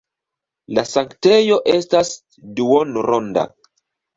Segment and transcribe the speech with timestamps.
[0.77, 2.11] La sanktejo estas
[2.61, 3.45] duonronda.